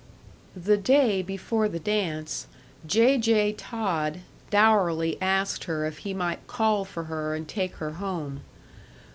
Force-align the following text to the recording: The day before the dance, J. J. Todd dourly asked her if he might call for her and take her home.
The 0.55 0.77
day 0.77 1.21
before 1.21 1.69
the 1.69 1.77
dance, 1.79 2.47
J. 2.87 3.19
J. 3.19 3.53
Todd 3.53 4.21
dourly 4.49 5.15
asked 5.21 5.65
her 5.65 5.85
if 5.85 5.99
he 5.99 6.11
might 6.11 6.47
call 6.47 6.85
for 6.85 7.03
her 7.03 7.35
and 7.35 7.47
take 7.47 7.75
her 7.75 7.91
home. 7.91 8.41